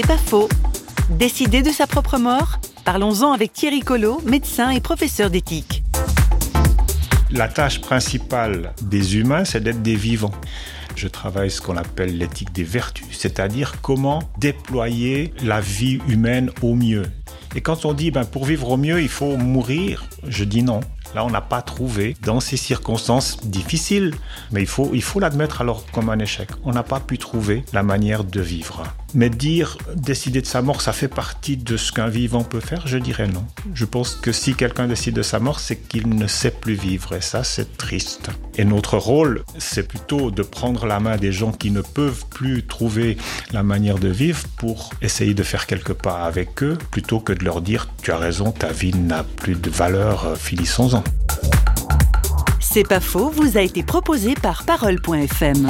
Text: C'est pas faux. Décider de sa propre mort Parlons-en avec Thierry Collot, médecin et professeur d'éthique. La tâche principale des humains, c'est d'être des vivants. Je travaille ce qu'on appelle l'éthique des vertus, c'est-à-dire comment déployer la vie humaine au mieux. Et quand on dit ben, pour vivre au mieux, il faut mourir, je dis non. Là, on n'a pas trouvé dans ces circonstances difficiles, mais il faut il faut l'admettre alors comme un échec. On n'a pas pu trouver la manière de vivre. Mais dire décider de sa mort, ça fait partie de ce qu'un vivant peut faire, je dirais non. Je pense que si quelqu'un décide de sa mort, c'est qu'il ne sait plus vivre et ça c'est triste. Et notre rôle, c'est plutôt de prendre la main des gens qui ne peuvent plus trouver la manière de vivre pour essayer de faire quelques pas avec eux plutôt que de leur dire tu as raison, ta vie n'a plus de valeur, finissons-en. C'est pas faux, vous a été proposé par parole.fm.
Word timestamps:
C'est 0.00 0.06
pas 0.06 0.16
faux. 0.16 0.48
Décider 1.10 1.60
de 1.62 1.70
sa 1.70 1.88
propre 1.88 2.18
mort 2.18 2.60
Parlons-en 2.84 3.32
avec 3.32 3.52
Thierry 3.52 3.80
Collot, 3.80 4.20
médecin 4.24 4.70
et 4.70 4.80
professeur 4.80 5.28
d'éthique. 5.28 5.82
La 7.32 7.48
tâche 7.48 7.80
principale 7.80 8.74
des 8.80 9.16
humains, 9.16 9.44
c'est 9.44 9.60
d'être 9.60 9.82
des 9.82 9.96
vivants. 9.96 10.30
Je 10.94 11.08
travaille 11.08 11.50
ce 11.50 11.60
qu'on 11.60 11.76
appelle 11.76 12.16
l'éthique 12.16 12.52
des 12.52 12.62
vertus, 12.62 13.08
c'est-à-dire 13.10 13.80
comment 13.82 14.22
déployer 14.38 15.34
la 15.42 15.60
vie 15.60 15.98
humaine 16.06 16.52
au 16.62 16.76
mieux. 16.76 17.02
Et 17.56 17.60
quand 17.60 17.84
on 17.84 17.92
dit 17.92 18.12
ben, 18.12 18.24
pour 18.24 18.44
vivre 18.44 18.70
au 18.70 18.76
mieux, 18.76 19.02
il 19.02 19.08
faut 19.08 19.36
mourir, 19.36 20.04
je 20.28 20.44
dis 20.44 20.62
non. 20.62 20.78
Là, 21.14 21.24
on 21.24 21.30
n'a 21.30 21.40
pas 21.40 21.62
trouvé 21.62 22.16
dans 22.22 22.40
ces 22.40 22.58
circonstances 22.58 23.46
difficiles, 23.46 24.14
mais 24.52 24.60
il 24.60 24.66
faut 24.66 24.90
il 24.92 25.02
faut 25.02 25.20
l'admettre 25.20 25.62
alors 25.62 25.84
comme 25.90 26.10
un 26.10 26.18
échec. 26.18 26.50
On 26.64 26.72
n'a 26.72 26.82
pas 26.82 27.00
pu 27.00 27.16
trouver 27.16 27.64
la 27.72 27.82
manière 27.82 28.24
de 28.24 28.40
vivre. 28.40 28.82
Mais 29.14 29.30
dire 29.30 29.78
décider 29.96 30.42
de 30.42 30.46
sa 30.46 30.60
mort, 30.60 30.82
ça 30.82 30.92
fait 30.92 31.08
partie 31.08 31.56
de 31.56 31.76
ce 31.76 31.92
qu'un 31.92 32.08
vivant 32.08 32.44
peut 32.44 32.60
faire, 32.60 32.86
je 32.86 32.98
dirais 32.98 33.26
non. 33.26 33.44
Je 33.74 33.84
pense 33.84 34.14
que 34.14 34.32
si 34.32 34.54
quelqu'un 34.54 34.86
décide 34.86 35.14
de 35.14 35.22
sa 35.22 35.38
mort, 35.38 35.60
c'est 35.60 35.76
qu'il 35.76 36.08
ne 36.08 36.26
sait 36.26 36.50
plus 36.50 36.74
vivre 36.74 37.14
et 37.14 37.20
ça 37.20 37.42
c'est 37.42 37.78
triste. 37.78 38.30
Et 38.56 38.64
notre 38.64 38.98
rôle, 38.98 39.44
c'est 39.58 39.86
plutôt 39.86 40.30
de 40.30 40.42
prendre 40.42 40.86
la 40.86 41.00
main 41.00 41.16
des 41.16 41.32
gens 41.32 41.52
qui 41.52 41.70
ne 41.70 41.80
peuvent 41.80 42.24
plus 42.28 42.64
trouver 42.64 43.16
la 43.52 43.62
manière 43.62 43.98
de 43.98 44.08
vivre 44.08 44.42
pour 44.58 44.90
essayer 45.00 45.34
de 45.34 45.42
faire 45.42 45.66
quelques 45.66 45.94
pas 45.94 46.24
avec 46.24 46.62
eux 46.62 46.76
plutôt 46.90 47.20
que 47.20 47.32
de 47.32 47.44
leur 47.44 47.62
dire 47.62 47.88
tu 48.02 48.12
as 48.12 48.18
raison, 48.18 48.52
ta 48.52 48.68
vie 48.68 48.94
n'a 48.94 49.24
plus 49.24 49.54
de 49.54 49.70
valeur, 49.70 50.36
finissons-en. 50.36 51.02
C'est 52.60 52.86
pas 52.86 53.00
faux, 53.00 53.30
vous 53.30 53.56
a 53.56 53.62
été 53.62 53.82
proposé 53.82 54.34
par 54.34 54.64
parole.fm. 54.64 55.68